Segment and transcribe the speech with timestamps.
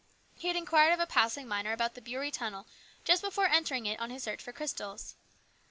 [0.33, 2.65] He had inquired of a passing miner about the Beury tunnel
[3.03, 5.13] just before entering it on his search for crystals.